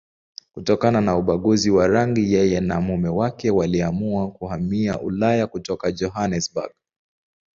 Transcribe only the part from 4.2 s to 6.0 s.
kuhamia Ulaya kutoka